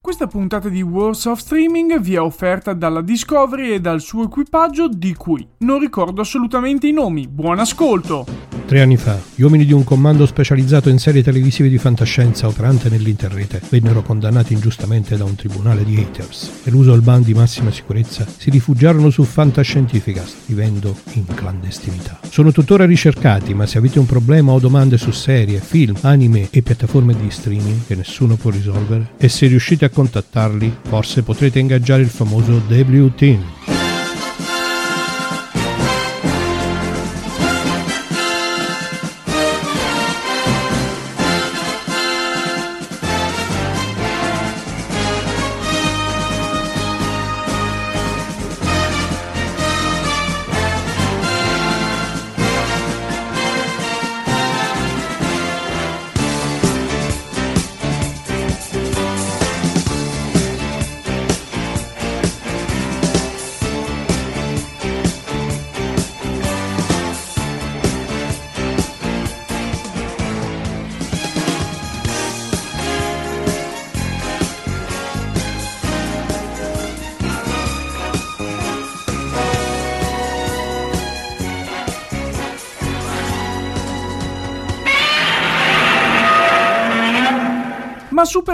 [0.00, 4.88] Questa puntata di Wars of Streaming vi è offerta dalla Discovery e dal suo equipaggio
[4.88, 7.26] di cui non ricordo assolutamente i nomi.
[7.26, 8.46] Buon ascolto!
[8.68, 12.90] Tre anni fa, gli uomini di un comando specializzato in serie televisive di fantascienza operante
[12.90, 16.60] nell'interrete vennero condannati ingiustamente da un tribunale di haters.
[16.64, 22.20] Eluso il ban di massima sicurezza, si rifugiarono su Fantascientificast, vivendo in clandestinità.
[22.28, 26.60] Sono tuttora ricercati, ma se avete un problema o domande su serie, film, anime e
[26.60, 32.02] piattaforme di streaming che nessuno può risolvere, e se riuscite a contattarli, forse potrete ingaggiare
[32.02, 33.77] il famoso W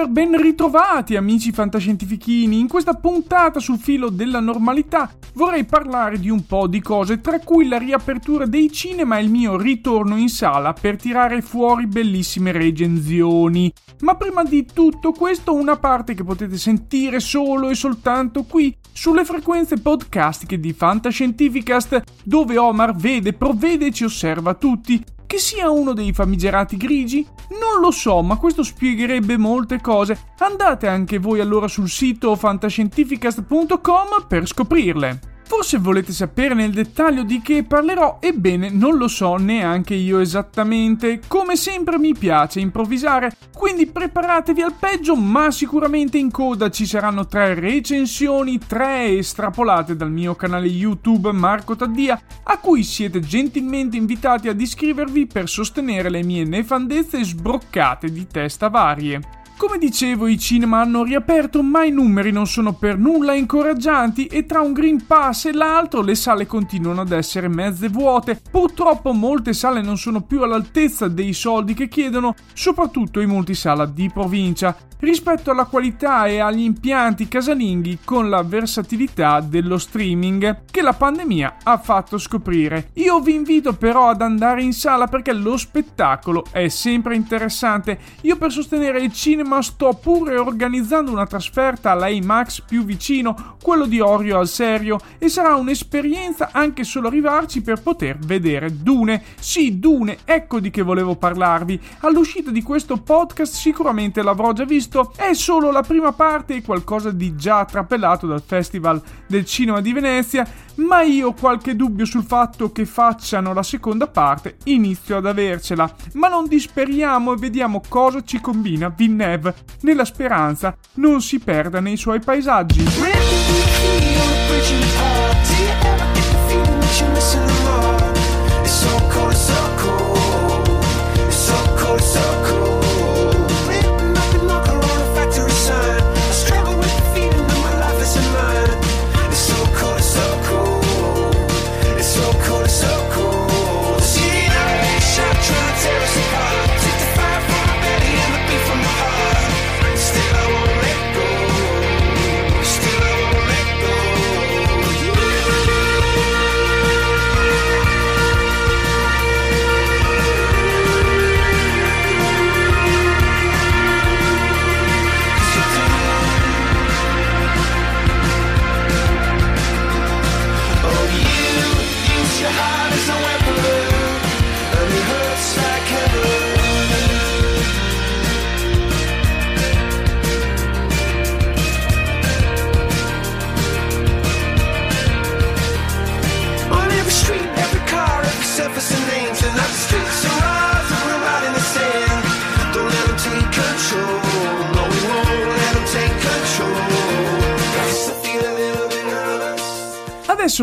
[0.07, 6.47] Ben ritrovati amici fantascientifichini, in questa puntata sul filo della normalità vorrei parlare di un
[6.47, 10.73] po' di cose, tra cui la riapertura dei cinema e il mio ritorno in sala
[10.73, 13.73] per tirare fuori bellissime recensioni.
[14.01, 19.25] Ma prima di tutto questo una parte che potete sentire solo e soltanto qui sulle
[19.25, 25.93] frequenze podcastiche di Fantascientificast dove Omar vede, provvede e ci osserva tutti che sia uno
[25.93, 27.27] dei famigerati grigi?
[27.61, 30.19] Non lo so, ma questo spiegherebbe molte cose.
[30.39, 35.34] Andate anche voi allora sul sito fantascientificast.com per scoprirle.
[35.47, 38.17] Forse volete sapere nel dettaglio di che parlerò?
[38.19, 41.21] Ebbene, non lo so neanche io esattamente.
[41.29, 47.27] Come sempre mi piace improvvisare, quindi preparatevi al peggio, ma sicuramente in coda ci saranno
[47.27, 54.49] tre recensioni, tre estrapolate dal mio canale YouTube Marco Taddia, a cui siete gentilmente invitati
[54.49, 59.43] ad iscrivervi per sostenere le mie nefandezze sbroccate di testa varie.
[59.57, 64.47] Come dicevo, i cinema hanno riaperto, ma i numeri non sono per nulla incoraggianti e
[64.47, 68.41] tra un Green Pass e l'altro le sale continuano ad essere mezze vuote.
[68.51, 74.11] Purtroppo molte sale non sono più all'altezza dei soldi che chiedono, soprattutto i multisala di
[74.13, 80.95] provincia, rispetto alla qualità e agli impianti casalinghi con la versatilità dello streaming che la
[80.95, 82.89] pandemia ha fatto scoprire.
[82.95, 87.99] Io vi invito però ad andare in sala perché lo spettacolo è sempre interessante.
[88.23, 93.87] Io per sostenere il cinema ma sto pure organizzando una trasferta all'IMAX più vicino, quello
[93.87, 99.23] di Orio al serio, e sarà un'esperienza anche solo arrivarci per poter vedere Dune.
[99.39, 101.81] Sì, Dune, ecco di che volevo parlarvi.
[102.01, 107.11] All'uscita di questo podcast sicuramente l'avrò già visto, è solo la prima parte e qualcosa
[107.11, 110.47] di già trapelato dal Festival del Cinema di Venezia,
[110.77, 115.93] ma io ho qualche dubbio sul fatto che facciano la seconda parte, inizio ad avercela.
[116.15, 121.81] Ma non disperiamo e vediamo cosa ci combina Vinnelli Villeneuve, nella speranza non si perda
[121.81, 122.85] nei suoi paesaggi.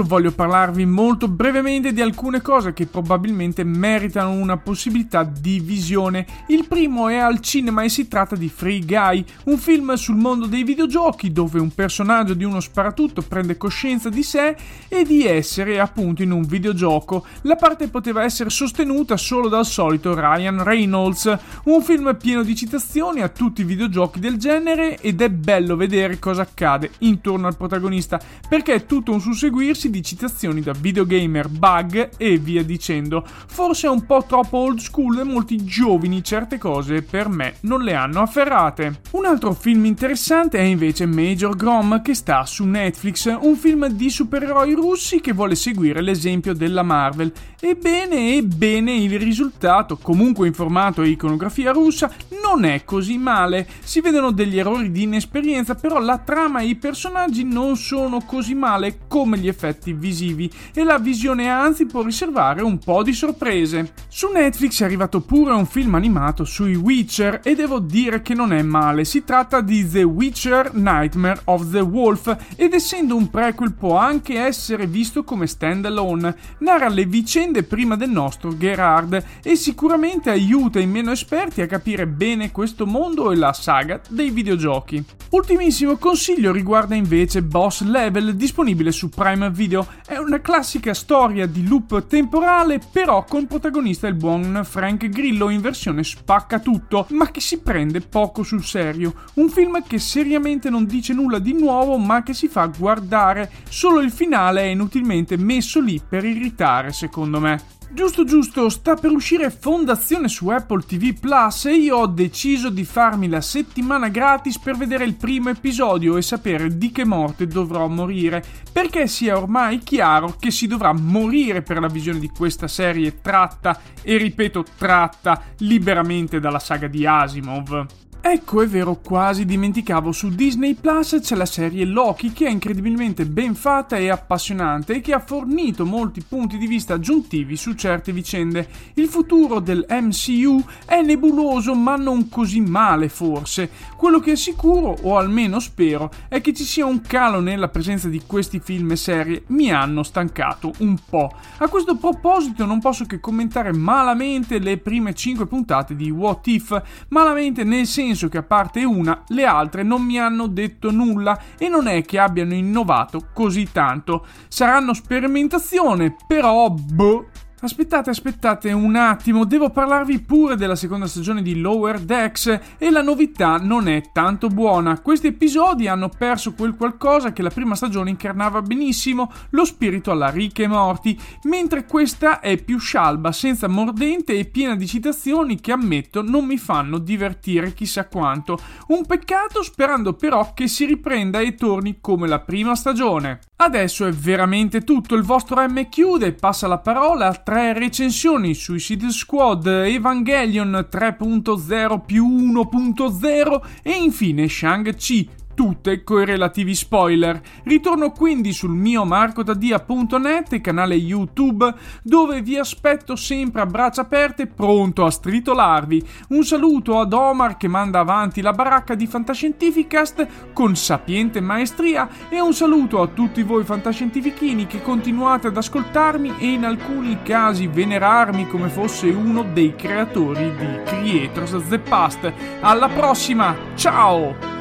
[0.01, 6.25] Adesso voglio parlarvi molto brevemente di alcune cose che probabilmente meritano una possibilità di visione.
[6.47, 10.47] Il primo è al cinema e si tratta di Free Guy, un film sul mondo
[10.47, 14.55] dei videogiochi dove un personaggio di uno sparatutto prende coscienza di sé
[14.87, 17.25] e di essere appunto in un videogioco.
[17.41, 23.21] La parte poteva essere sostenuta solo dal solito Ryan Reynolds, un film pieno di citazioni
[23.21, 28.19] a tutti i videogiochi del genere ed è bello vedere cosa accade intorno al protagonista
[28.49, 33.23] perché è tutto un susseguirsi di citazioni da videogamer, bug e via dicendo.
[33.25, 37.83] Forse è un po' troppo old school e molti giovani certe cose per me non
[37.83, 39.01] le hanno afferrate.
[39.11, 44.09] Un altro film interessante è invece Major Grom che sta su Netflix, un film di
[44.09, 47.31] supereroi russi che vuole seguire l'esempio della Marvel.
[47.59, 52.11] Ebbene, ebbene, il risultato, comunque in formato e iconografia russa,
[52.41, 53.67] non è così male.
[53.83, 58.55] Si vedono degli errori di inesperienza, però la trama e i personaggi non sono così
[58.55, 63.13] male come gli effetti effetti visivi e la visione anzi può riservare un po' di
[63.13, 63.93] sorprese.
[64.07, 68.53] Su Netflix è arrivato pure un film animato sui Witcher e devo dire che non
[68.53, 73.73] è male, si tratta di The Witcher Nightmare of the Wolf ed essendo un prequel
[73.73, 80.29] può anche essere visto come standalone, narra le vicende prima del nostro Gerard e sicuramente
[80.29, 85.03] aiuta i meno esperti a capire bene questo mondo e la saga dei videogiochi.
[85.29, 89.60] Ultimissimo consiglio riguarda invece Boss Level disponibile su Prime Video
[90.07, 95.61] è una classica storia di loop temporale, però con protagonista il buon Frank Grillo in
[95.61, 99.13] versione spacca tutto, ma che si prende poco sul serio.
[99.35, 103.51] Un film che seriamente non dice nulla di nuovo, ma che si fa guardare.
[103.69, 107.79] Solo il finale è inutilmente messo lì per irritare, secondo me.
[107.93, 112.85] Giusto giusto, sta per uscire Fondazione su Apple TV Plus e io ho deciso di
[112.85, 117.87] farmi la settimana gratis per vedere il primo episodio e sapere di che morte dovrò
[117.87, 118.41] morire,
[118.71, 123.77] perché sia ormai chiaro che si dovrà morire per la visione di questa serie tratta,
[124.01, 128.00] e ripeto tratta, liberamente dalla saga di Asimov.
[128.23, 133.25] Ecco, è vero, quasi dimenticavo, su Disney Plus c'è la serie Loki che è incredibilmente
[133.25, 138.11] ben fatta e appassionante e che ha fornito molti punti di vista aggiuntivi su certe
[138.11, 138.67] vicende.
[138.93, 143.69] Il futuro del MCU è nebuloso ma non così male forse.
[144.01, 148.07] Quello che è sicuro, o almeno spero, è che ci sia un calo nella presenza
[148.07, 149.43] di questi film e serie.
[149.49, 151.29] Mi hanno stancato un po'.
[151.59, 156.81] A questo proposito non posso che commentare malamente le prime 5 puntate di What If,
[157.09, 161.67] malamente nel senso che a parte una, le altre non mi hanno detto nulla e
[161.69, 164.25] non è che abbiano innovato così tanto.
[164.47, 167.27] Saranno sperimentazione, però boh.
[167.63, 173.03] Aspettate, aspettate un attimo, devo parlarvi pure della seconda stagione di Lower Decks e la
[173.03, 174.99] novità non è tanto buona.
[174.99, 180.31] Questi episodi hanno perso quel qualcosa che la prima stagione incarnava benissimo, lo spirito alla
[180.31, 185.71] ricche e morti, mentre questa è più scialba, senza mordente e piena di citazioni che
[185.71, 188.59] ammetto non mi fanno divertire chissà quanto.
[188.87, 193.39] Un peccato sperando però che si riprenda e torni come la prima stagione.
[193.57, 199.09] Adesso è veramente tutto, il vostro M chiude, passa la parola a tre recensioni Suicide
[199.09, 205.29] Squad, Evangelion 3.0 più 1.0 e infine Shang-Chi
[205.61, 207.39] tutte coi relativi spoiler.
[207.65, 214.47] Ritorno quindi sul mio marcotadia.net e canale YouTube dove vi aspetto sempre a braccia aperte
[214.47, 216.03] pronto a stritolarvi.
[216.29, 222.41] Un saluto ad Omar che manda avanti la baracca di Fantascientificast con sapiente maestria e
[222.41, 228.47] un saluto a tutti voi fantascientifichini che continuate ad ascoltarmi e in alcuni casi venerarmi
[228.47, 232.33] come fosse uno dei creatori di Creators the Past.
[232.61, 234.60] Alla prossima, ciao!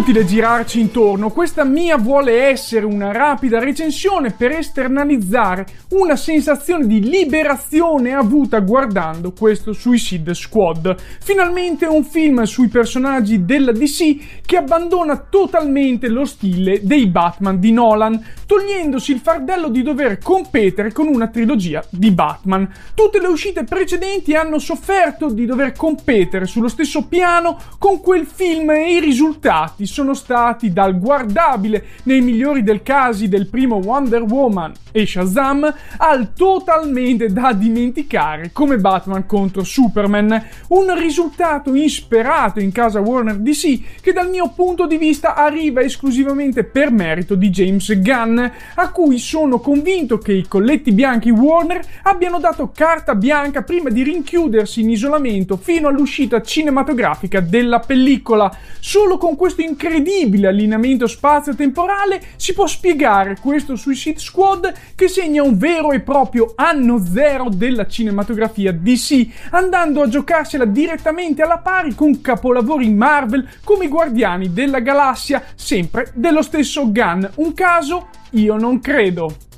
[0.00, 7.00] Inutile girarci intorno, questa mia vuole essere una rapida recensione per esternalizzare una sensazione di
[7.00, 10.96] liberazione avuta guardando questo Suicide Squad.
[11.20, 17.70] Finalmente un film sui personaggi della DC che abbandona totalmente lo stile dei Batman di
[17.70, 22.66] Nolan, togliendosi il fardello di dover competere con una trilogia di Batman.
[22.94, 28.70] Tutte le uscite precedenti hanno sofferto di dover competere sullo stesso piano con quel film
[28.70, 34.72] e i risultati sono stati dal guardabile nei migliori del casi del primo Wonder Woman
[34.92, 43.00] e Shazam al totalmente da dimenticare come Batman contro Superman, un risultato insperato in casa
[43.00, 48.38] Warner DC che dal mio punto di vista arriva esclusivamente per merito di James Gunn,
[48.74, 54.02] a cui sono convinto che i colletti bianchi Warner abbiano dato carta bianca prima di
[54.02, 58.54] rinchiudersi in isolamento fino all'uscita cinematografica della pellicola.
[58.78, 65.56] Solo con questo incredibile allineamento spazio-temporale si può spiegare questo Suicide Squad che segna un
[65.56, 72.20] vero e proprio anno zero della cinematografia DC, andando a giocarsela direttamente alla pari con
[72.20, 77.24] capolavori Marvel come i Guardiani della Galassia, sempre dello stesso Gunn.
[77.36, 78.08] Un caso?
[78.32, 79.49] Io non credo.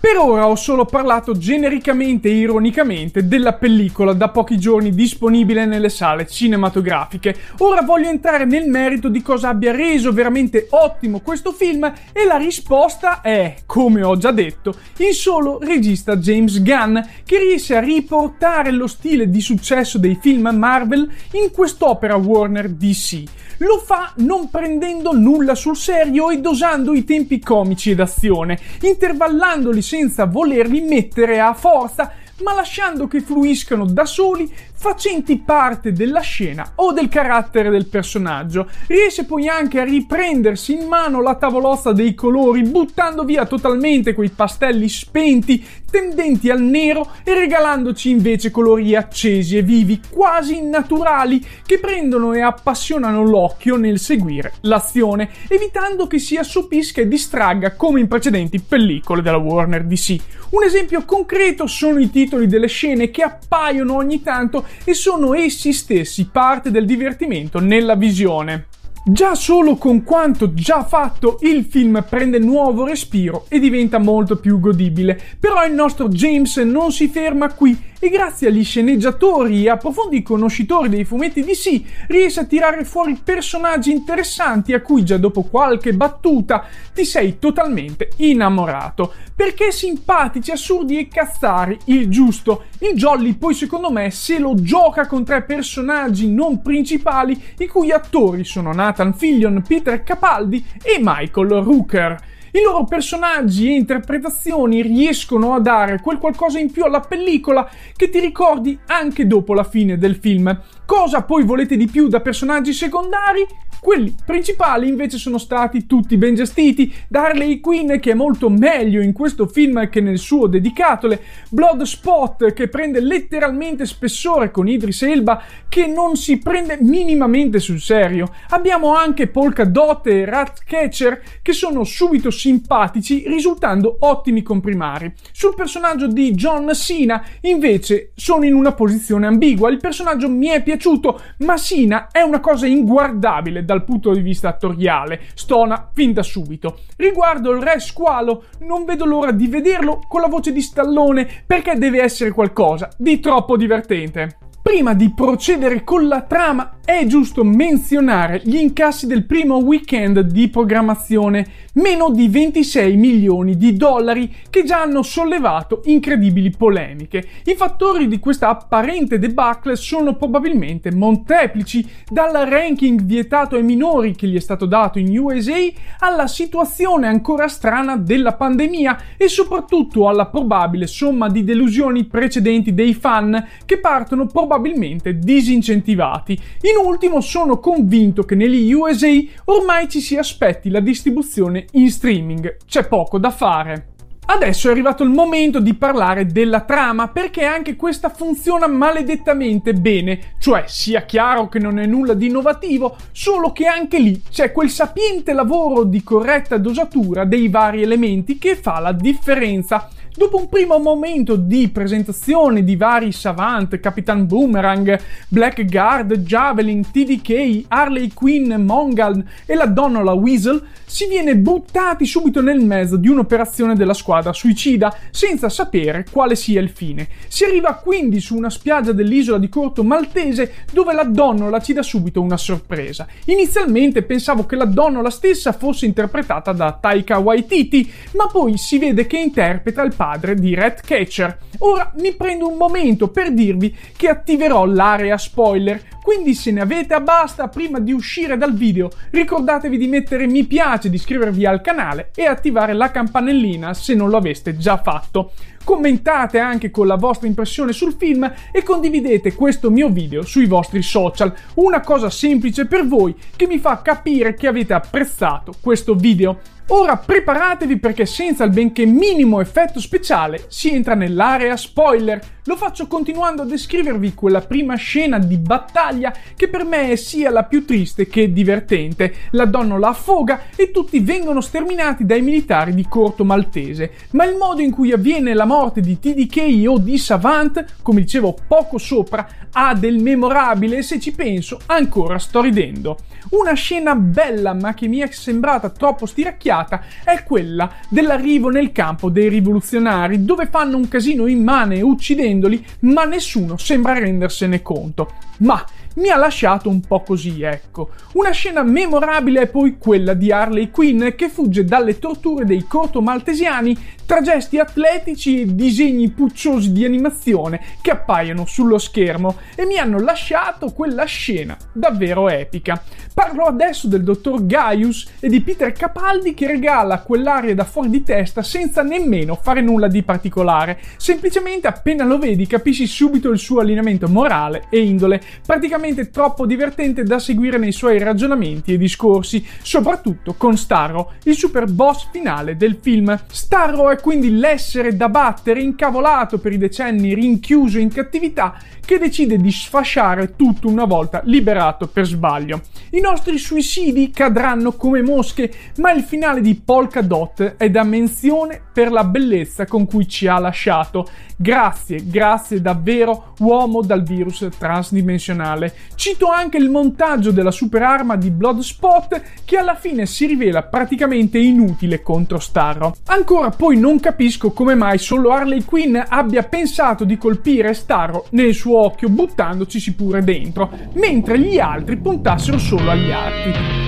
[0.00, 5.88] Per ora ho solo parlato genericamente e ironicamente della pellicola da pochi giorni disponibile nelle
[5.88, 7.34] sale cinematografiche.
[7.58, 12.36] Ora voglio entrare nel merito di cosa abbia reso veramente ottimo questo film e la
[12.36, 18.70] risposta è, come ho già detto, il solo regista James Gunn che riesce a riportare
[18.70, 23.24] lo stile di successo dei film Marvel in quest'opera Warner DC.
[23.58, 29.82] Lo fa non prendendo nulla sul serio e dosando i tempi comici ed azione, intervallandoli
[29.82, 32.12] senza volerli mettere a forza
[32.42, 38.68] ma lasciando che fluiscano da soli facenti parte della scena o del carattere del personaggio.
[38.86, 44.28] Riesce poi anche a riprendersi in mano la tavolozza dei colori, buttando via totalmente quei
[44.28, 51.78] pastelli spenti tendenti al nero e regalandoci invece colori accesi e vivi, quasi naturali, che
[51.78, 58.08] prendono e appassionano l'occhio nel seguire l'azione, evitando che si assopisca e distragga come in
[58.08, 60.16] precedenti pellicole della Warner DC.
[60.50, 65.72] Un esempio concreto sono i titoli delle scene che appaiono ogni tanto e sono essi
[65.72, 68.66] stessi parte del divertimento nella visione.
[69.10, 74.60] Già solo con quanto già fatto il film prende nuovo respiro e diventa molto più
[74.60, 79.76] godibile, però il nostro James non si ferma qui e grazie agli sceneggiatori e a
[79.76, 85.42] profondi conoscitori dei fumetti DC riesce a tirare fuori personaggi interessanti a cui già dopo
[85.42, 86.64] qualche battuta
[86.94, 89.12] ti sei totalmente innamorato.
[89.34, 92.64] Perché simpatici, assurdi e cazzari, il giusto.
[92.80, 97.90] Il Jolly poi secondo me se lo gioca con tre personaggi non principali i cui
[97.90, 102.36] attori sono Nathan Fillion, Peter Capaldi e Michael Rooker.
[102.52, 108.08] I loro personaggi e interpretazioni riescono a dare quel qualcosa in più alla pellicola che
[108.08, 110.58] ti ricordi anche dopo la fine del film.
[110.86, 113.46] Cosa poi volete di più da personaggi secondari?
[113.80, 116.92] Quelli principali invece sono stati tutti ben gestiti.
[117.06, 121.20] Darley Quinn che è molto meglio in questo film che nel suo dedicatole.
[121.50, 128.32] Bloodspot che prende letteralmente spessore con Idris Elba che non si prende minimamente sul serio.
[128.50, 135.12] Abbiamo anche Polka Dot e Ratcatcher che sono subito simpatici risultando ottimi comprimari.
[135.32, 139.70] Sul personaggio di John Cena invece sono in una posizione ambigua.
[139.70, 144.48] Il personaggio mi è piaciuto ma Cena è una cosa inguardabile dal punto di vista
[144.48, 145.20] attoriale.
[145.34, 146.78] Stona fin da subito.
[146.96, 151.76] Riguardo il re squalo non vedo l'ora di vederlo con la voce di Stallone perché
[151.76, 154.38] deve essere qualcosa di troppo divertente.
[154.62, 160.48] Prima di procedere con la trama è giusto menzionare gli incassi del primo weekend di
[160.48, 167.28] programmazione, meno di 26 milioni di dollari che già hanno sollevato incredibili polemiche.
[167.44, 174.26] I fattori di questa apparente debacle sono probabilmente molteplici, dal ranking vietato ai minori che
[174.26, 175.58] gli è stato dato in USA
[175.98, 182.94] alla situazione ancora strana della pandemia e soprattutto alla probabile somma di delusioni precedenti dei
[182.94, 186.32] fan che partono probabilmente disincentivati.
[186.62, 189.08] In ultimo sono convinto che negli USA
[189.44, 193.96] ormai ci si aspetti la distribuzione in streaming, c'è poco da fare.
[194.30, 200.34] Adesso è arrivato il momento di parlare della trama perché anche questa funziona maledettamente bene,
[200.38, 204.68] cioè sia chiaro che non è nulla di innovativo, solo che anche lì c'è quel
[204.68, 209.88] sapiente lavoro di corretta dosatura dei vari elementi che fa la differenza.
[210.18, 218.12] Dopo un primo momento di presentazione di vari Savant, Capitan Boomerang, Blackguard, Javelin, TDK, Harley
[218.12, 223.94] Quinn, Mongal e la donnola Weasel, si viene buttati subito nel mezzo di un'operazione della
[223.94, 227.06] squadra suicida senza sapere quale sia il fine.
[227.28, 231.82] Si arriva quindi su una spiaggia dell'isola di Corto Maltese dove la donnola ci dà
[231.82, 233.06] subito una sorpresa.
[233.26, 239.06] Inizialmente pensavo che la donnola stessa fosse interpretata da Taika Waititi, ma poi si vede
[239.06, 241.38] che interpreta il padre padre di Ratcatcher.
[241.58, 246.94] Ora mi prendo un momento per dirvi che attiverò l'area spoiler, quindi se ne avete
[246.94, 251.60] a basta prima di uscire dal video ricordatevi di mettere mi piace, di iscrivervi al
[251.60, 255.32] canale e attivare la campanellina se non lo aveste già fatto.
[255.62, 260.80] Commentate anche con la vostra impressione sul film e condividete questo mio video sui vostri
[260.80, 261.34] social.
[261.56, 266.56] Una cosa semplice per voi che mi fa capire che avete apprezzato questo video.
[266.70, 272.20] Ora preparatevi perché senza il benché minimo effetto speciale si entra nell'area spoiler.
[272.44, 277.30] Lo faccio continuando a descrivervi quella prima scena di battaglia che per me è sia
[277.30, 279.14] la più triste che divertente.
[279.30, 283.92] La donna la affoga e tutti vengono sterminati dai militari di Corto Maltese.
[284.10, 288.36] Ma il modo in cui avviene la morte di TDK o di Savant, come dicevo
[288.46, 292.98] poco sopra, ha del memorabile e se ci penso ancora sto ridendo.
[293.30, 296.57] Una scena bella ma che mi è sembrata troppo stiracchiata
[297.04, 303.56] è quella dell'arrivo nel campo dei rivoluzionari dove fanno un casino immane uccidendoli ma nessuno
[303.56, 305.12] sembra rendersene conto.
[305.38, 305.64] Ma
[305.98, 307.90] mi ha lasciato un po' così, ecco.
[308.12, 313.02] Una scena memorabile è poi quella di Harley Quinn che fugge dalle torture dei corto
[313.02, 319.76] maltesiani tra gesti atletici e disegni pucciosi di animazione che appaiono sullo schermo e mi
[319.76, 322.82] hanno lasciato quella scena davvero epica.
[323.12, 328.02] Parlo adesso del dottor Gaius e di Peter Capaldi che regala quell'aria da fuori di
[328.02, 330.78] testa senza nemmeno fare nulla di particolare.
[330.96, 337.02] Semplicemente appena lo vedi capisci subito il suo allineamento morale e indole, praticamente troppo divertente
[337.02, 342.78] da seguire nei suoi ragionamenti e discorsi, soprattutto con Starro, il super boss finale del
[342.80, 343.18] film.
[343.30, 348.56] Starro è quindi l'essere da battere incavolato per i decenni rinchiuso in cattività
[348.88, 352.62] che decide di sfasciare tutto una volta liberato per sbaglio.
[352.92, 358.62] I nostri suicidi cadranno come mosche, ma il finale di Polka Dot è da menzione
[358.72, 361.06] per la bellezza con cui ci ha lasciato.
[361.36, 365.74] Grazie, grazie davvero uomo dal virus transdimensionale.
[365.94, 371.38] Cito anche il montaggio della super arma di Bloodspot che alla fine si rivela praticamente
[371.38, 372.94] inutile contro Starro.
[373.06, 378.54] Ancora poi non capisco come mai solo Harley Quinn abbia pensato di colpire Starro nel
[378.54, 383.87] suo occhio buttandoci pure dentro, mentre gli altri puntassero solo agli arti.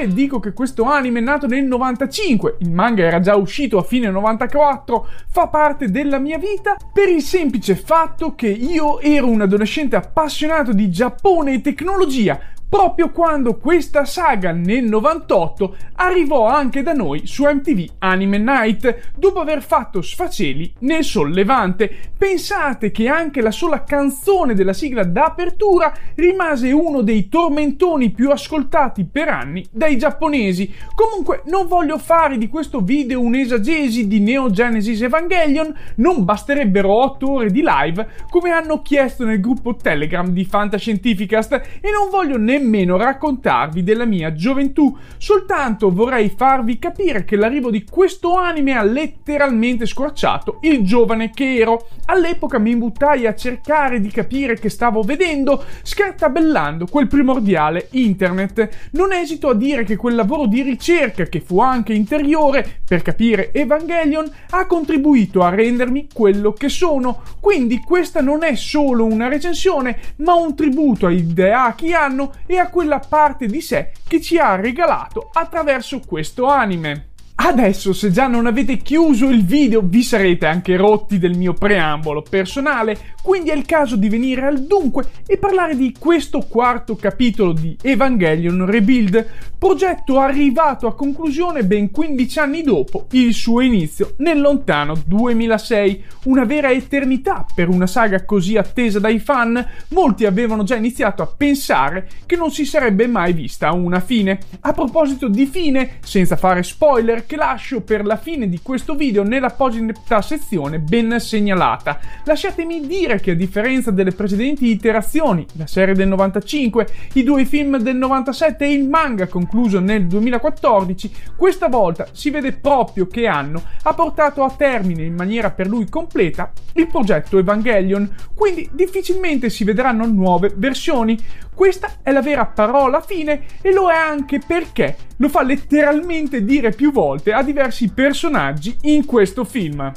[0.00, 3.82] Perché dico che questo anime è nato nel 95, il manga era già uscito a
[3.82, 6.76] fine 94, fa parte della mia vita?
[6.92, 12.38] Per il semplice fatto che io ero un adolescente appassionato di Giappone e tecnologia,
[12.70, 19.40] proprio quando questa saga nel 98 arrivò anche da noi su MTV Anime Night dopo
[19.40, 21.92] aver fatto sfaceli nel sollevante.
[22.16, 29.04] Pensate che anche la sola canzone della sigla d'apertura rimase uno dei tormentoni più ascoltati
[29.04, 30.72] per anni dai giapponesi.
[30.94, 37.30] Comunque non voglio fare di questo video un'esagesi di Neo Genesis Evangelion, non basterebbero 8
[37.30, 42.58] ore di live come hanno chiesto nel gruppo Telegram di Fantascientificast e non voglio nemmeno
[42.60, 48.82] nemmeno raccontarvi della mia gioventù, soltanto vorrei farvi capire che l'arrivo di questo anime ha
[48.82, 51.88] letteralmente scorciato il giovane che ero.
[52.06, 58.90] All'epoca mi imbuttai a cercare di capire che stavo vedendo, scartabellando quel primordiale internet.
[58.92, 63.52] Non esito a dire che quel lavoro di ricerca, che fu anche interiore, per capire
[63.52, 67.22] Evangelion, ha contribuito a rendermi quello che sono.
[67.40, 72.68] Quindi questa non è solo una recensione, ma un tributo ai Deaki Anno e a
[72.68, 77.09] quella parte di sé che ci ha regalato attraverso questo anime.
[77.42, 82.20] Adesso, se già non avete chiuso il video, vi sarete anche rotti del mio preambolo
[82.20, 87.52] personale, quindi è il caso di venire al dunque e parlare di questo quarto capitolo
[87.52, 89.26] di Evangelion Rebuild,
[89.58, 96.44] progetto arrivato a conclusione ben 15 anni dopo il suo inizio nel lontano 2006, una
[96.44, 99.66] vera eternità per una saga così attesa dai fan.
[99.88, 104.38] Molti avevano già iniziato a pensare che non si sarebbe mai vista una fine.
[104.60, 109.22] A proposito di fine, senza fare spoiler, che lascio per la fine di questo video
[109.22, 112.00] nell'apposita sezione ben segnalata.
[112.24, 117.78] Lasciatemi dire che a differenza delle precedenti iterazioni, la serie del 95, i due film
[117.78, 123.62] del 97 e il manga concluso nel 2014, questa volta si vede proprio che Anno
[123.80, 129.62] ha portato a termine in maniera per lui completa il progetto Evangelion, quindi difficilmente si
[129.62, 131.16] vedranno nuove versioni.
[131.60, 136.70] Questa è la vera parola fine e lo è anche perché lo fa letteralmente dire
[136.70, 139.92] più volte a diversi personaggi in questo film.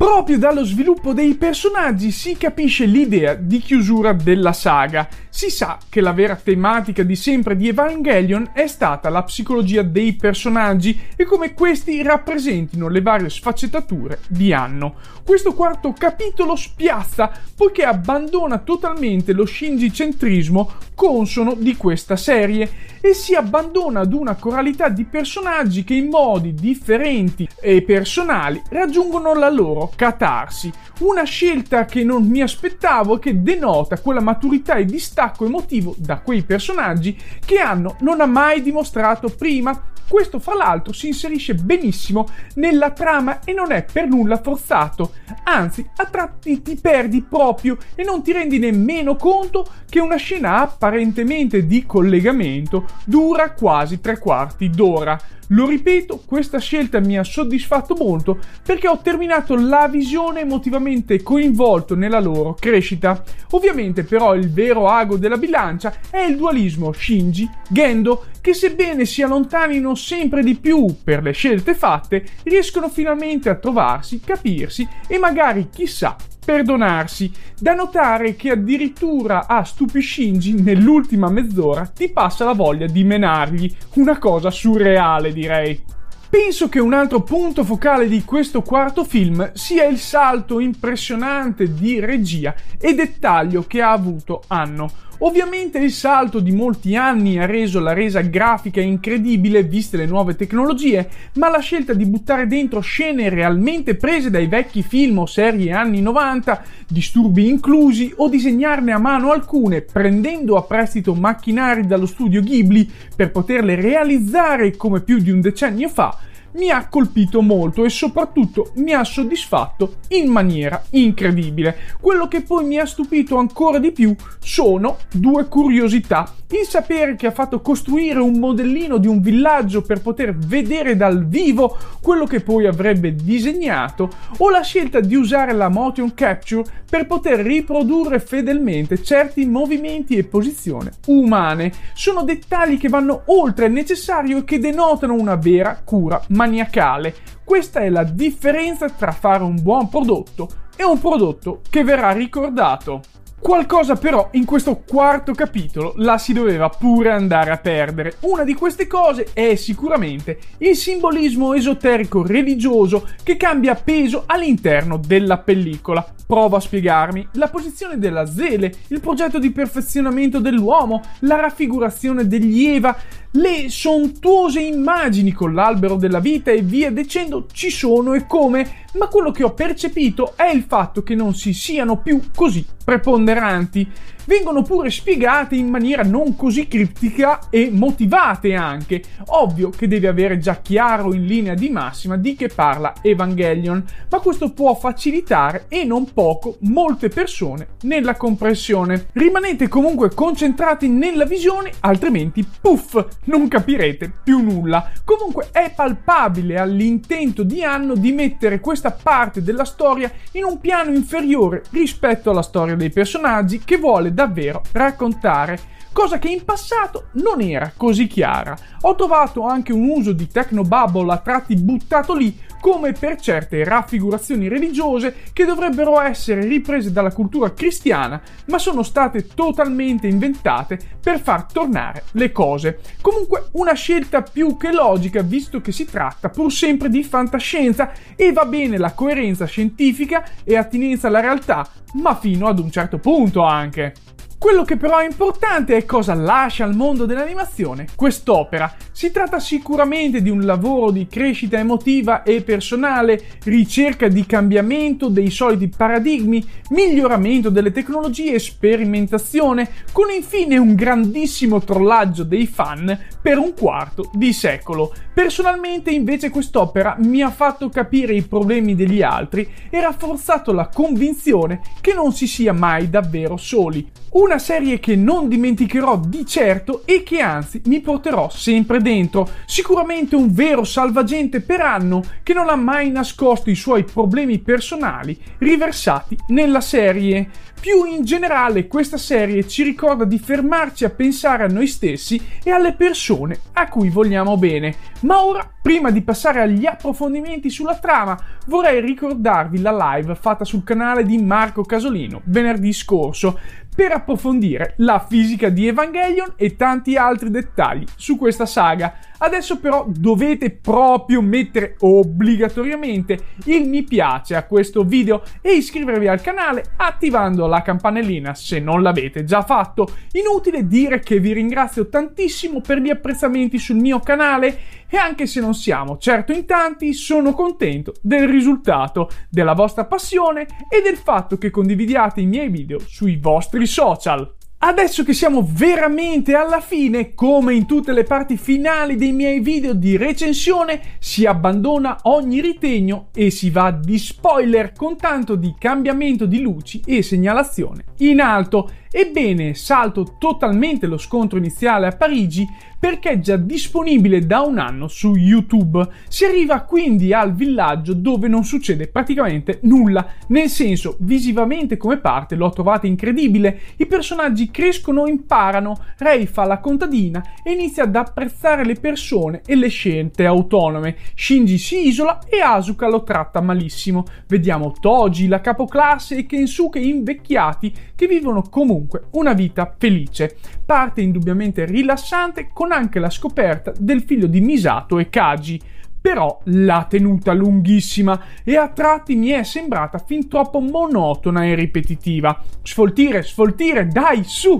[0.00, 5.06] Proprio dallo sviluppo dei personaggi si capisce l'idea di chiusura della saga.
[5.28, 10.14] Si sa che la vera tematica di sempre di Evangelion è stata la psicologia dei
[10.14, 14.94] personaggi e come questi rappresentino le varie sfaccettature di Anno.
[15.22, 23.14] Questo quarto capitolo spiazza poiché abbandona totalmente lo shinji centrismo consono di questa serie e
[23.14, 29.48] si abbandona ad una coralità di personaggi che in modi differenti e personali raggiungono la
[29.48, 30.72] loro catarsi.
[31.00, 36.18] Una scelta che non mi aspettavo e che denota quella maturità e distacco emotivo da
[36.20, 39.88] quei personaggi che hanno non ha mai dimostrato prima.
[40.10, 45.12] Questo, fra l'altro, si inserisce benissimo nella trama e non è per nulla forzato.
[45.44, 50.62] Anzi, a tratti ti perdi proprio e non ti rendi nemmeno conto che una scena
[50.62, 55.16] apparentemente di collegamento dura quasi tre quarti d'ora.
[55.52, 61.96] Lo ripeto, questa scelta mi ha soddisfatto molto perché ho terminato la visione emotivamente coinvolto
[61.96, 63.20] nella loro crescita.
[63.50, 69.96] Ovviamente però il vero ago della bilancia è il dualismo Shinji-Gendo che sebbene si allontanino
[70.00, 76.16] sempre di più per le scelte fatte, riescono finalmente a trovarsi, capirsi e magari chissà
[76.44, 77.30] perdonarsi.
[77.58, 83.72] Da notare che addirittura a Stupi Shinji nell'ultima mezz'ora ti passa la voglia di menargli,
[83.94, 85.98] una cosa surreale direi.
[86.30, 91.98] Penso che un altro punto focale di questo quarto film sia il salto impressionante di
[91.98, 95.09] regia e dettaglio che ha avuto Anno.
[95.22, 100.34] Ovviamente il salto di molti anni ha reso la resa grafica incredibile viste le nuove
[100.34, 105.72] tecnologie, ma la scelta di buttare dentro scene realmente prese dai vecchi film o serie
[105.72, 112.40] anni 90, disturbi inclusi, o disegnarne a mano alcune, prendendo a prestito macchinari dallo studio
[112.40, 116.16] Ghibli per poterle realizzare come più di un decennio fa,
[116.52, 121.76] mi ha colpito molto e soprattutto mi ha soddisfatto in maniera incredibile.
[122.00, 126.34] Quello che poi mi ha stupito ancora di più sono due curiosità.
[126.52, 131.26] Il sapere che ha fatto costruire un modellino di un villaggio per poter vedere dal
[131.26, 137.06] vivo quello che poi avrebbe disegnato o la scelta di usare la motion capture per
[137.06, 141.72] poter riprodurre fedelmente certi movimenti e posizioni umane.
[141.94, 147.14] Sono dettagli che vanno oltre il necessario e che denotano una vera cura maniacale.
[147.44, 153.02] Questa è la differenza tra fare un buon prodotto e un prodotto che verrà ricordato.
[153.38, 158.16] Qualcosa però in questo quarto capitolo la si doveva pure andare a perdere.
[158.20, 165.38] Una di queste cose è sicuramente il simbolismo esoterico religioso che cambia peso all'interno della
[165.38, 166.06] pellicola.
[166.26, 167.28] Provo a spiegarmi.
[167.32, 172.94] La posizione della Zele, il progetto di perfezionamento dell'uomo, la raffigurazione degli Eva,
[173.32, 179.06] le sontuose immagini con l'albero della vita e via dicendo ci sono e come, ma
[179.06, 183.88] quello che ho percepito è il fatto che non si siano più così preponderanti.
[184.30, 189.02] Vengono pure spiegate in maniera non così criptica e motivate anche.
[189.26, 194.20] Ovvio che deve avere già chiaro in linea di massima di che parla Evangelion, ma
[194.20, 199.08] questo può facilitare e non poco molte persone nella comprensione.
[199.14, 204.92] Rimanete comunque concentrati nella visione, altrimenti puff, non capirete più nulla.
[205.02, 210.94] Comunque è palpabile all'intento di Anno di mettere questa parte della storia in un piano
[210.94, 215.58] inferiore rispetto alla storia dei personaggi che vuole davvero raccontare
[215.92, 218.54] cosa che in passato non era così chiara.
[218.82, 224.46] Ho trovato anche un uso di Technobubble a tratti buttato lì come per certe raffigurazioni
[224.46, 231.50] religiose che dovrebbero essere riprese dalla cultura cristiana, ma sono state totalmente inventate per far
[231.50, 232.80] tornare le cose.
[233.00, 238.32] Comunque una scelta più che logica visto che si tratta pur sempre di fantascienza e
[238.32, 243.42] va bene la coerenza scientifica e attinenza alla realtà, ma fino ad un certo punto
[243.42, 243.94] anche.
[244.40, 248.74] Quello che però è importante è cosa lascia al mondo dell'animazione quest'opera.
[248.90, 255.28] Si tratta sicuramente di un lavoro di crescita emotiva e personale, ricerca di cambiamento dei
[255.28, 263.36] soliti paradigmi, miglioramento delle tecnologie e sperimentazione, con infine un grandissimo trollaggio dei fan per
[263.36, 264.94] un quarto di secolo.
[265.12, 271.60] Personalmente invece quest'opera mi ha fatto capire i problemi degli altri e rafforzato la convinzione
[271.82, 273.86] che non si sia mai davvero soli.
[274.12, 279.28] Una serie che non dimenticherò di certo e che anzi mi porterò sempre dentro.
[279.46, 285.16] Sicuramente un vero salvagente per anno che non ha mai nascosto i suoi problemi personali
[285.38, 287.30] riversati nella serie.
[287.60, 292.50] Più in generale questa serie ci ricorda di fermarci a pensare a noi stessi e
[292.50, 294.74] alle persone a cui vogliamo bene.
[295.02, 300.64] Ma ora, prima di passare agli approfondimenti sulla trama, vorrei ricordarvi la live fatta sul
[300.64, 303.38] canale di Marco Casolino venerdì scorso
[303.80, 308.98] per approfondire la fisica di Evangelion e tanti altri dettagli su questa saga.
[309.16, 316.20] Adesso però dovete proprio mettere obbligatoriamente il mi piace a questo video e iscrivervi al
[316.20, 319.88] canale attivando la campanellina se non l'avete già fatto.
[320.12, 324.58] Inutile dire che vi ringrazio tantissimo per gli apprezzamenti sul mio canale
[324.90, 330.46] e anche se non siamo certo in tanti, sono contento del risultato, della vostra passione
[330.68, 334.34] e del fatto che condividiate i miei video sui vostri social.
[334.62, 339.72] Adesso che siamo veramente alla fine, come in tutte le parti finali dei miei video
[339.72, 346.26] di recensione, si abbandona ogni ritegno e si va di spoiler con tanto di cambiamento
[346.26, 348.70] di luci e segnalazione in alto.
[348.92, 352.44] Ebbene, salto totalmente lo scontro iniziale a Parigi
[352.80, 355.86] perché è già disponibile da un anno su YouTube.
[356.08, 362.34] Si arriva quindi al villaggio dove non succede praticamente nulla, nel senso visivamente come parte
[362.34, 368.64] l'ho trovata incredibile, i personaggi crescono, imparano, Rei fa la contadina e inizia ad apprezzare
[368.64, 374.04] le persone e le scelte autonome, Shinji si isola e Asuka lo tratta malissimo.
[374.26, 378.79] Vediamo Toji, la capoclasse e Kensuke invecchiati che vivono comunque
[379.12, 380.36] una vita felice.
[380.64, 385.60] Parte indubbiamente rilassante con anche la scoperta del figlio di Misato e Kaji.
[386.00, 392.42] Però l'ha tenuta lunghissima e a tratti mi è sembrata fin troppo monotona e ripetitiva.
[392.62, 394.58] Sfoltire, sfoltire, dai, su!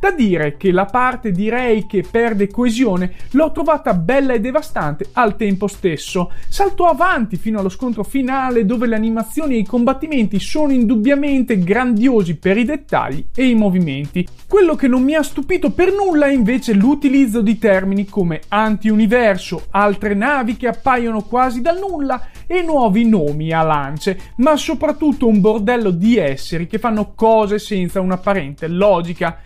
[0.00, 5.10] Da dire che la parte di Rei che perde coesione l'ho trovata bella e devastante
[5.12, 6.32] al tempo stesso.
[6.48, 12.36] Saltò avanti fino allo scontro finale dove le animazioni e i combattimenti sono indubbiamente grandiosi
[12.36, 14.26] per i dettagli e i movimenti.
[14.48, 19.66] Quello che non mi ha stupito per nulla è invece l'utilizzo di termini come anti-universo,
[19.68, 25.40] altre navi che appaiono quasi dal nulla e nuovi nomi a lance, ma soprattutto un
[25.40, 29.40] bordello di esseri che fanno cose senza un'apparente logica.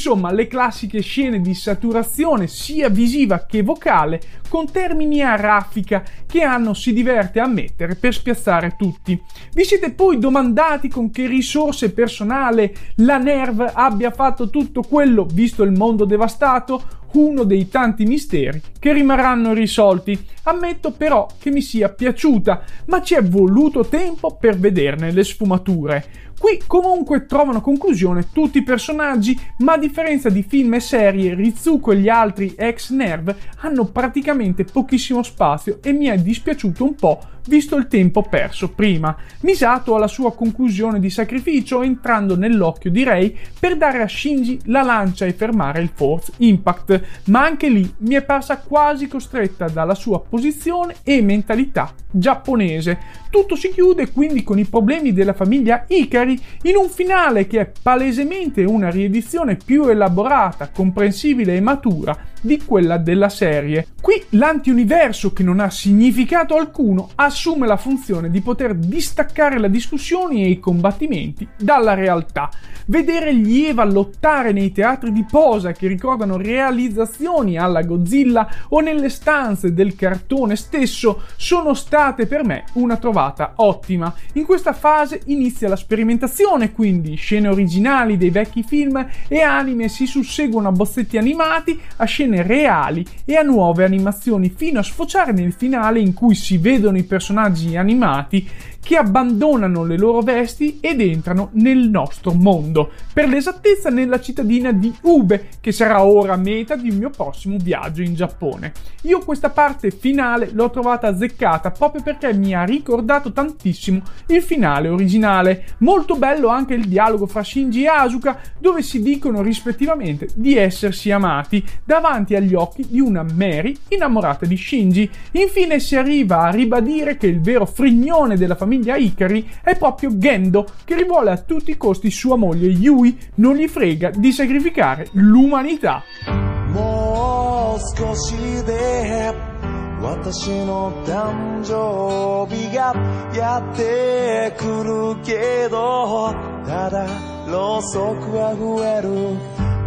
[0.00, 6.40] Insomma, le classiche scene di saturazione sia visiva che vocale con termini a raffica che
[6.40, 9.20] Anno si diverte a mettere per spiazzare tutti.
[9.52, 15.64] Vi siete poi domandati con che risorse personale la Nerve abbia fatto tutto quello visto
[15.64, 16.82] il mondo devastato?
[17.12, 20.18] Uno dei tanti misteri che rimarranno risolti.
[20.44, 26.28] Ammetto però che mi sia piaciuta, ma ci è voluto tempo per vederne le sfumature.
[26.40, 31.92] Qui comunque trovano conclusione tutti i personaggi, ma a differenza di film e serie, Rizuko
[31.92, 37.20] e gli altri ex Nerv hanno praticamente pochissimo spazio e mi è dispiaciuto un po'
[37.46, 39.16] visto il tempo perso prima.
[39.40, 44.82] Misato alla sua conclusione di sacrificio entrando nell'occhio di Rei per dare a Shinji la
[44.82, 49.94] lancia e fermare il Force Impact, ma anche lì mi è parsa quasi costretta dalla
[49.94, 52.98] sua posizione e mentalità giapponese.
[53.30, 57.72] Tutto si chiude quindi con i problemi della famiglia Ikari in un finale che è
[57.80, 63.86] palesemente una riedizione più elaborata, comprensibile e matura di quella della serie.
[64.00, 70.44] Qui l'antiuniverso, che non ha significato alcuno, assume la funzione di poter distaccare le discussioni
[70.44, 72.50] e i combattimenti dalla realtà.
[72.90, 79.10] Vedere gli Eva lottare nei teatri di posa che ricordano realizzazioni alla Godzilla o nelle
[79.10, 84.12] stanze del cartone stesso sono state per me una trovata ottima.
[84.32, 90.06] In questa fase inizia la sperimentazione, quindi scene originali dei vecchi film e anime si
[90.06, 95.52] susseguono a bozzetti animati, a scene reali e a nuove animazioni fino a sfociare nel
[95.52, 98.48] finale in cui si vedono i personaggi animati
[98.82, 104.92] che abbandonano le loro vesti ed entrano nel nostro mondo, per l'esattezza nella cittadina di
[105.02, 108.72] Ube, che sarà ora meta di un mio prossimo viaggio in Giappone.
[109.02, 114.88] Io questa parte finale l'ho trovata azzeccata proprio perché mi ha ricordato tantissimo il finale
[114.88, 115.64] originale.
[115.78, 121.10] Molto bello anche il dialogo fra Shinji e Asuka, dove si dicono rispettivamente di essersi
[121.10, 125.08] amati davanti agli occhi di una Mary innamorata di Shinji.
[125.32, 130.16] Infine si arriva a ribadire che il vero frignone della famiglia famiglia Ikari è proprio
[130.16, 135.08] Gendo, che rivuole a tutti i costi sua moglie Yui, non gli frega di sacrificare
[135.12, 136.04] l'umanità.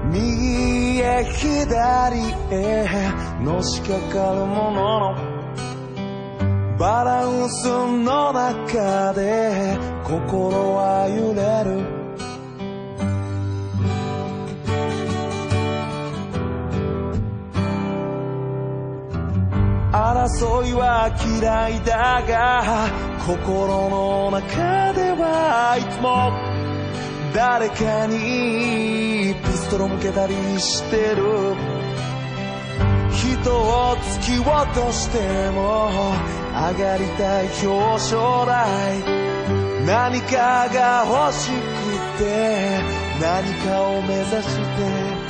[0.10, 2.86] Mie hidari e
[3.40, 5.16] no shikakaru mono.
[5.16, 5.33] no
[6.78, 12.04] バランスの中で心は揺れる。
[19.92, 22.90] 争いは嫌いだが
[23.28, 26.32] 心の中ではいつも
[27.36, 31.83] 誰かにピストル向けたりしてる。
[33.14, 35.90] 人を突き落としても
[36.52, 39.04] 上がりたい表彰台。
[39.86, 41.54] 何かが欲しく
[42.18, 42.80] て
[43.22, 45.24] 何かを目指して。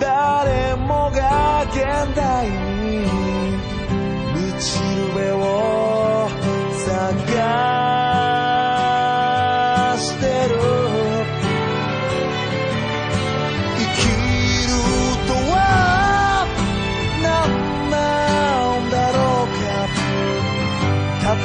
[0.00, 1.76] 誰もが現
[2.14, 3.06] 代に
[4.34, 6.28] 満ちる目を
[6.84, 8.13] 探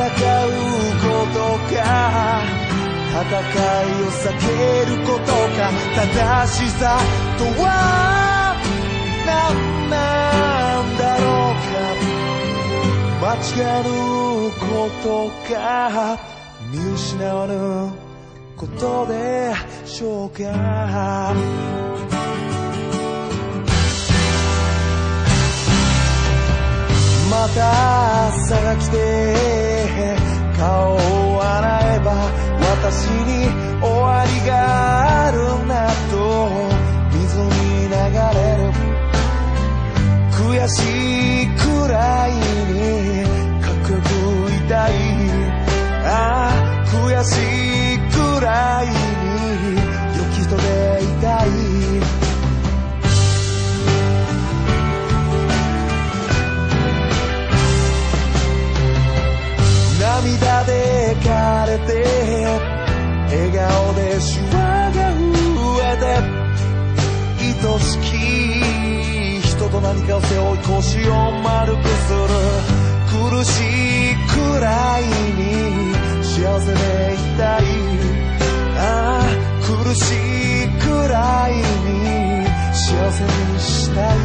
[0.10, 0.51] う
[1.01, 1.38] こと
[1.76, 1.78] か。
[3.12, 4.45] 戦いを避け
[4.86, 5.60] ることか。
[5.95, 6.07] 正
[6.47, 6.82] しさ
[7.38, 7.66] とは
[9.26, 9.30] 何
[9.89, 9.93] な
[10.84, 11.78] んだろうか。
[13.22, 14.64] 間違うこ
[15.03, 15.05] と
[15.53, 15.57] か。
[16.72, 17.53] 見失わぬ
[18.55, 19.53] ことで
[19.86, 21.34] しょうか。
[27.30, 29.79] また朝が来て
[30.58, 32.30] 顔を洗えば
[32.60, 33.47] 私に
[33.82, 35.38] 終わりがある
[35.68, 36.16] なと
[37.14, 37.95] 水に流
[38.39, 38.89] れる。
[40.39, 43.24] 悔しいくらいに
[43.62, 44.10] かっこよく
[44.52, 44.91] いたい
[46.06, 47.32] ああ悔し
[47.95, 48.99] いくらい
[61.90, 62.06] て
[63.30, 66.06] 笑顔でシワが増えて
[67.66, 68.06] 愛しき
[69.48, 72.20] 人と何かを背負い腰を丸くする
[73.10, 73.52] 苦し
[74.12, 76.78] いくらいに幸せで
[77.14, 77.64] いたい
[78.78, 78.80] あ
[79.22, 79.26] あ
[79.66, 80.14] 苦し
[80.66, 83.30] いくらいに幸せに
[83.60, 84.18] したい。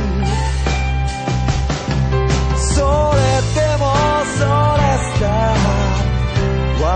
[2.74, 2.86] それ
[3.54, 4.03] でも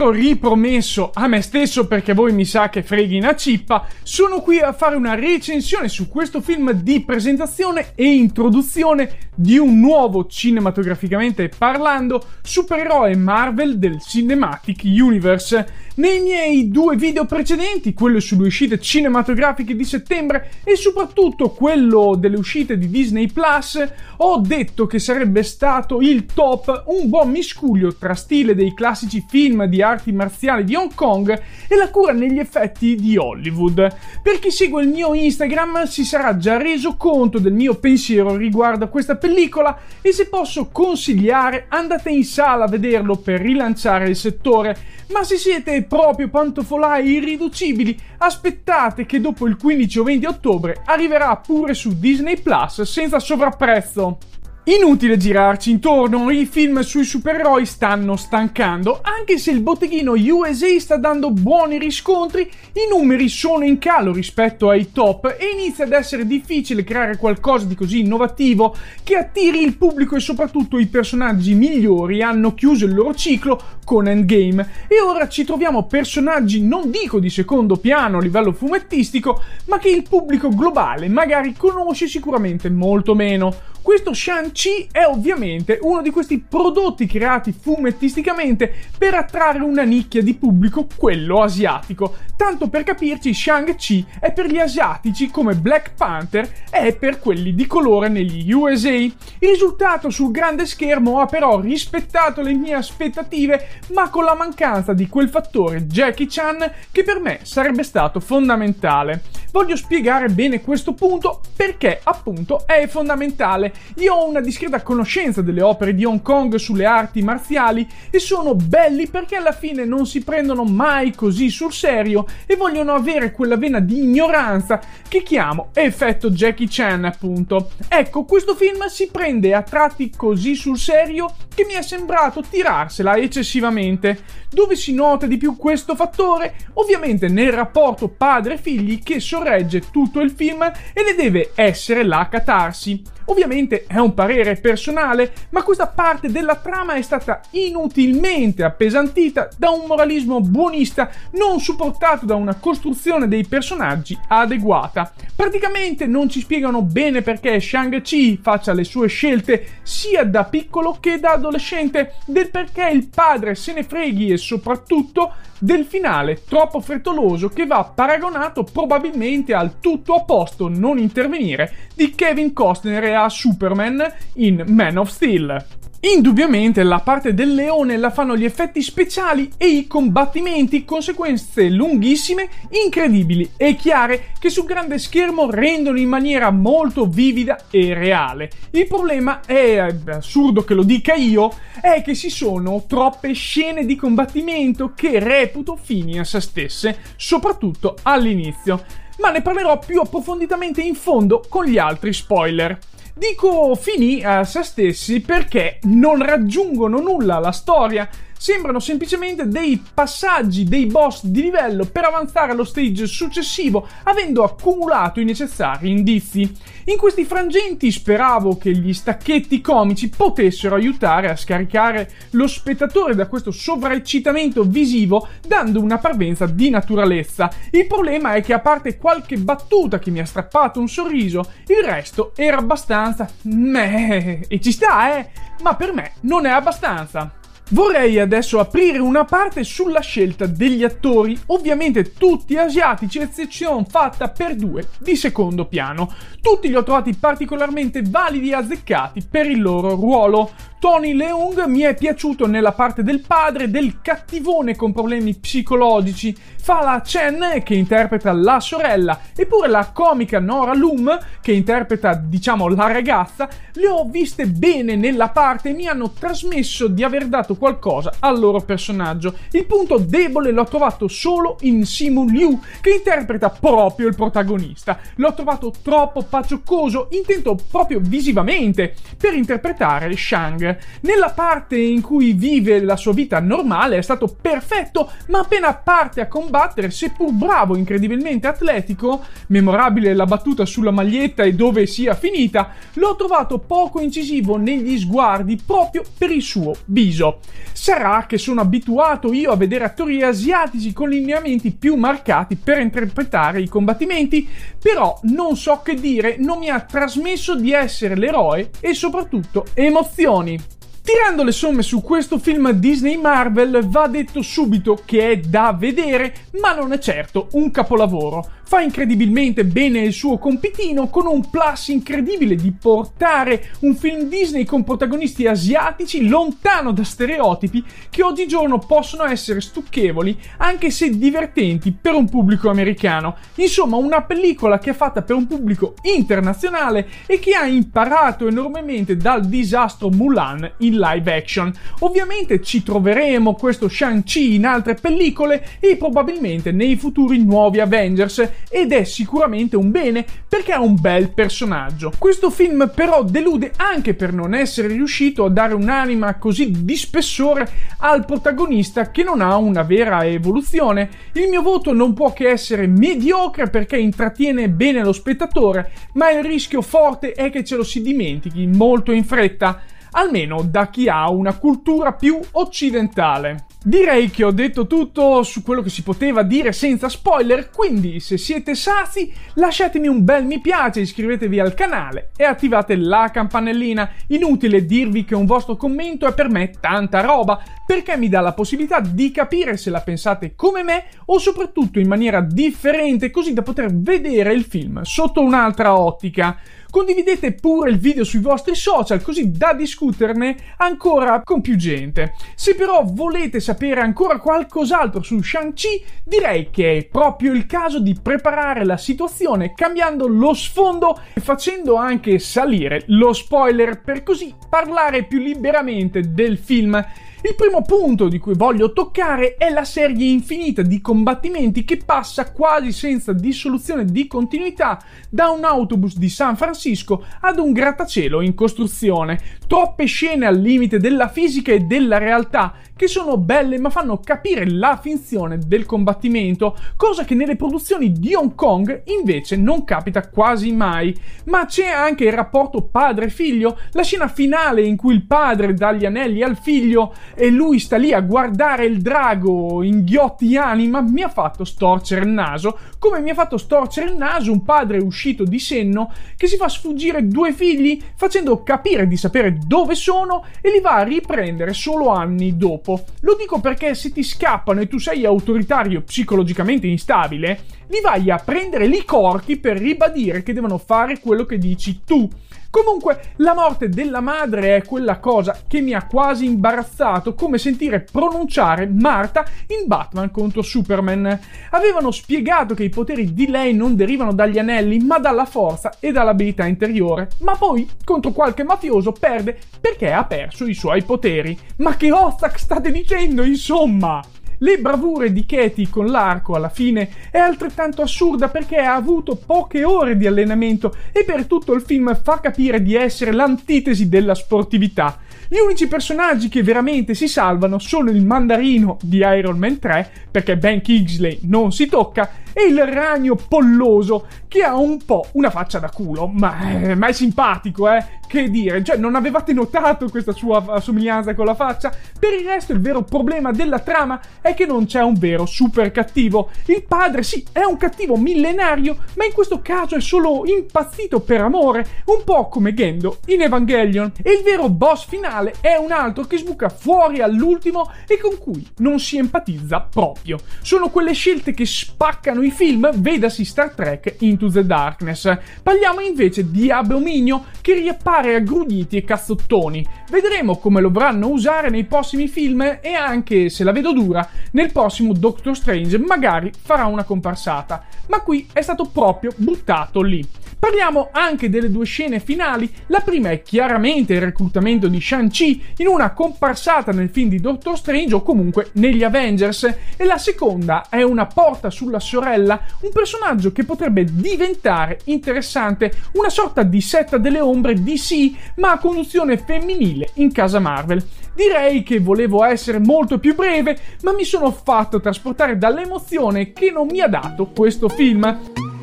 [0.00, 4.58] ero ripromesso a me stesso perché voi mi sa che freghi una cippa, sono qui
[4.58, 11.50] a fare una recensione su questo film di presentazione e introduzione di un nuovo cinematograficamente
[11.50, 15.88] parlando supereroe Marvel del Cinematic Universe.
[15.96, 22.36] Nei miei due video precedenti, quello sulle uscite cinematografiche di settembre e soprattutto quello delle
[22.36, 23.86] uscite di Disney Plus,
[24.18, 29.64] ho detto che sarebbe stato il top un buon miscuglio tra stile dei classici film
[29.64, 33.96] di arti marziali di Hong Kong e la cura negli effetti di Hollywood.
[34.22, 38.84] Per chi segue il mio Instagram si sarà già reso conto del mio pensiero riguardo
[38.84, 44.16] a questa pellicola e se posso consigliare andate in sala a vederlo per rilanciare il
[44.16, 44.76] settore,
[45.12, 51.36] ma se siete proprio pantofolai irriducibili aspettate che dopo il 15 o 20 ottobre arriverà
[51.36, 54.18] pure su Disney Plus senza sovrapprezzo.
[54.64, 60.98] Inutile girarci intorno, i film sui supereroi stanno stancando, anche se il botteghino USA sta
[60.98, 66.26] dando buoni riscontri, i numeri sono in calo rispetto ai top e inizia ad essere
[66.26, 72.20] difficile creare qualcosa di così innovativo che attiri il pubblico e soprattutto i personaggi migliori
[72.20, 77.30] hanno chiuso il loro ciclo con Endgame e ora ci troviamo personaggi non dico di
[77.30, 83.68] secondo piano a livello fumettistico, ma che il pubblico globale magari conosce sicuramente molto meno.
[83.90, 90.34] Questo Shang-Chi è ovviamente uno di questi prodotti creati fumettisticamente per attrarre una nicchia di
[90.34, 92.14] pubblico, quello asiatico.
[92.36, 97.66] Tanto per capirci, Shang-Chi è per gli asiatici come Black Panther è per quelli di
[97.66, 98.90] colore negli USA.
[98.90, 104.92] Il risultato sul grande schermo ha però rispettato le mie aspettative, ma con la mancanza
[104.92, 109.22] di quel fattore Jackie Chan che per me sarebbe stato fondamentale.
[109.52, 113.72] Voglio spiegare bene questo punto perché appunto è fondamentale.
[113.96, 118.54] Io ho una discreta conoscenza delle opere di Hong Kong sulle arti marziali e sono
[118.54, 123.56] belli perché alla fine non si prendono mai così sul serio e vogliono avere quella
[123.56, 127.70] vena di ignoranza che chiamo effetto Jackie Chan appunto.
[127.88, 133.16] Ecco, questo film si prende a tratti così sul serio che mi è sembrato tirarsela
[133.16, 134.38] eccessivamente.
[134.50, 136.54] Dove si nota di più questo fattore?
[136.74, 143.02] Ovviamente nel rapporto padre-figli che sorregge tutto il film e ne deve essere la catarsi.
[143.30, 149.70] Ovviamente è un parere personale, ma questa parte della trama è stata inutilmente appesantita da
[149.70, 155.12] un moralismo buonista non supportato da una costruzione dei personaggi adeguata.
[155.36, 161.20] Praticamente non ci spiegano bene perché Shang-Chi faccia le sue scelte sia da piccolo che
[161.20, 167.50] da adolescente, del perché il padre se ne freghi e soprattutto del finale troppo frettoloso
[167.50, 173.28] che va paragonato probabilmente al tutto a posto non intervenire di Kevin Costner e a
[173.28, 175.64] Superman in Man of Steel.
[176.02, 182.48] Indubbiamente la parte del leone la fanno gli effetti speciali e i combattimenti, conseguenze lunghissime,
[182.82, 188.50] incredibili e chiare che sul grande schermo rendono in maniera molto vivida e reale.
[188.70, 191.52] Il problema è assurdo che lo dica io,
[191.82, 197.96] è che ci sono troppe scene di combattimento che reputo fini a se stesse, soprattutto
[198.04, 198.82] all'inizio.
[199.18, 202.78] Ma ne parlerò più approfonditamente in fondo con gli altri spoiler.
[203.14, 208.08] Dico finì a se stessi perché non raggiungono nulla alla storia,
[208.40, 215.20] sembrano semplicemente dei passaggi dei boss di livello per avanzare allo stage successivo, avendo accumulato
[215.20, 216.50] i necessari indizi.
[216.84, 223.26] In questi frangenti speravo che gli stacchetti comici potessero aiutare a scaricare lo spettatore da
[223.26, 227.50] questo sovraeccitamento visivo, dando una parvenza di naturalezza.
[227.70, 231.84] Il problema è che a parte qualche battuta che mi ha strappato un sorriso, il
[231.84, 235.28] resto era abbastanza meh, e ci sta, eh,
[235.60, 237.34] ma per me non è abbastanza.
[237.72, 244.56] Vorrei adesso aprire una parte sulla scelta degli attori, ovviamente tutti asiatici, eccezione fatta per
[244.56, 246.12] due di secondo piano.
[246.40, 250.50] Tutti li ho trovati particolarmente validi e azzeccati per il loro ruolo.
[250.80, 256.34] Tony Leung mi è piaciuto nella parte del padre, del cattivone con problemi psicologici.
[256.62, 262.90] Fala Chen, che interpreta la sorella, eppure la comica Nora Loom, che interpreta, diciamo, la
[262.90, 268.14] ragazza, le ho viste bene nella parte e mi hanno trasmesso di aver dato qualcosa
[268.20, 269.34] al loro personaggio.
[269.52, 274.98] Il punto debole l'ho trovato solo in Simu Liu, che interpreta proprio il protagonista.
[275.16, 280.78] L'ho trovato troppo pacioccoso, intento proprio visivamente, per interpretare Shang.
[281.02, 286.22] Nella parte in cui vive la sua vita normale è stato perfetto, ma appena parte
[286.22, 292.72] a combattere, seppur bravo, incredibilmente atletico, memorabile la battuta sulla maglietta e dove sia finita,
[292.94, 297.40] l'ho trovato poco incisivo negli sguardi proprio per il suo viso.
[297.72, 303.60] Sarà che sono abituato io a vedere attori asiatici con lineamenti più marcati per interpretare
[303.60, 304.48] i combattimenti,
[304.78, 310.78] però non so che dire, non mi ha trasmesso di essere l'eroe e soprattutto emozioni.
[311.02, 316.48] Tirando le somme su questo film Disney Marvel, va detto subito che è da vedere,
[316.60, 318.46] ma non è certo un capolavoro.
[318.70, 324.64] Fa incredibilmente bene il suo compitino con un plus incredibile di portare un film Disney
[324.64, 332.14] con protagonisti asiatici lontano da stereotipi che oggigiorno possono essere stucchevoli anche se divertenti per
[332.14, 333.34] un pubblico americano.
[333.56, 339.16] Insomma, una pellicola che è fatta per un pubblico internazionale e che ha imparato enormemente
[339.16, 341.72] dal disastro Mulan in live action.
[342.00, 348.92] Ovviamente ci troveremo questo Shang-Chi in altre pellicole e probabilmente nei futuri nuovi Avengers ed
[348.92, 352.12] è sicuramente un bene perché è un bel personaggio.
[352.18, 357.68] Questo film però delude anche per non essere riuscito a dare un'anima così di spessore
[357.98, 361.08] al protagonista che non ha una vera evoluzione.
[361.32, 366.44] Il mio voto non può che essere mediocre perché intrattiene bene lo spettatore, ma il
[366.44, 369.80] rischio forte è che ce lo si dimentichi molto in fretta
[370.12, 373.66] almeno da chi ha una cultura più occidentale.
[373.82, 378.36] Direi che ho detto tutto su quello che si poteva dire senza spoiler, quindi se
[378.36, 384.10] siete sazi lasciatemi un bel mi piace, iscrivetevi al canale e attivate la campanellina.
[384.28, 388.52] Inutile dirvi che un vostro commento è per me tanta roba, perché mi dà la
[388.52, 393.62] possibilità di capire se la pensate come me o soprattutto in maniera differente, così da
[393.62, 396.58] poter vedere il film sotto un'altra ottica.
[396.90, 402.34] Condividete pure il video sui vostri social così da discuterne ancora con più gente.
[402.56, 408.18] Se però volete sapere ancora qualcos'altro su Shang-Chi, direi che è proprio il caso di
[408.20, 415.24] preparare la situazione cambiando lo sfondo e facendo anche salire lo spoiler per così parlare
[415.24, 417.00] più liberamente del film.
[417.42, 422.52] Il primo punto di cui voglio toccare è la serie infinita di combattimenti che passa
[422.52, 428.52] quasi senza dissoluzione di continuità da un autobus di San Francisco ad un grattacielo in
[428.52, 429.40] costruzione.
[429.66, 434.70] Troppe scene al limite della fisica e della realtà che sono belle ma fanno capire
[434.70, 440.70] la finzione del combattimento, cosa che nelle produzioni di Hong Kong invece non capita quasi
[440.70, 441.18] mai.
[441.44, 446.04] Ma c'è anche il rapporto padre-figlio, la scena finale in cui il padre dà gli
[446.04, 451.30] anelli al figlio e lui sta lì a guardare il drago inghiotti anima mi ha
[451.30, 455.58] fatto storcere il naso, come mi ha fatto storcere il naso un padre uscito di
[455.58, 460.80] senno che si fa sfuggire due figli facendo capire di sapere dove sono e li
[460.80, 462.88] va a riprendere solo anni dopo.
[463.20, 468.36] Lo dico perché se ti scappano e tu sei autoritario psicologicamente instabile, li vai a
[468.36, 472.28] prendere li corchi per ribadire che devono fare quello che dici tu.
[472.70, 478.06] Comunque, la morte della madre è quella cosa che mi ha quasi imbarazzato, come sentire
[478.10, 481.36] pronunciare Marta in Batman contro Superman.
[481.70, 486.12] Avevano spiegato che i poteri di lei non derivano dagli anelli, ma dalla forza e
[486.12, 487.30] dall'abilità interiore.
[487.38, 491.58] Ma poi, contro qualche mafioso, perde perché ha perso i suoi poteri.
[491.78, 494.22] Ma che Ozak state dicendo, insomma?
[494.62, 499.84] Le bravure di Katie con l'arco alla fine è altrettanto assurda perché ha avuto poche
[499.84, 505.18] ore di allenamento e per tutto il film fa capire di essere l'antitesi della sportività.
[505.52, 510.56] Gli unici personaggi che veramente si salvano sono il mandarino di Iron Man 3, perché
[510.56, 515.80] Ben Kingsley non si tocca, e il ragno polloso, che ha un po' una faccia
[515.80, 516.56] da culo, ma,
[516.94, 518.18] ma è simpatico, eh?
[518.30, 521.92] Che dire, cioè non avevate notato questa sua somiglianza con la faccia?
[522.16, 525.90] Per il resto il vero problema della trama è che non c'è un vero super
[525.90, 526.50] cattivo.
[526.66, 531.40] Il padre sì, è un cattivo millenario, ma in questo caso è solo impazzito per
[531.40, 534.12] amore, un po' come Gendo in Evangelion.
[534.22, 538.66] E il vero boss finale è un altro che sbuca fuori all'ultimo e con cui
[538.78, 540.38] non si empatizza proprio.
[540.62, 545.36] Sono quelle scelte che spaccano i film, vedasi Star Trek Into the Darkness.
[545.62, 549.86] Parliamo invece di Abominio che riappare a grugniti e cazzottoni.
[550.10, 554.72] Vedremo come lo vorranno usare nei prossimi film e anche, se la vedo dura, nel
[554.72, 557.84] prossimo Doctor Strange magari farà una comparsata.
[558.08, 560.26] Ma qui è stato proprio buttato lì.
[560.60, 562.70] Parliamo anche delle due scene finali.
[562.88, 567.78] La prima è chiaramente il reclutamento di Shang-Chi in una comparsata nel film di Doctor
[567.78, 573.52] Strange o comunque negli Avengers e la seconda è una porta sulla sorella, un personaggio
[573.52, 580.10] che potrebbe diventare interessante, una sorta di setta delle ombre DC ma a conduzione femminile
[580.16, 581.02] in casa Marvel.
[581.34, 586.86] Direi che volevo essere molto più breve, ma mi sono fatto trasportare dall'emozione che non
[586.86, 588.69] mi ha dato questo film.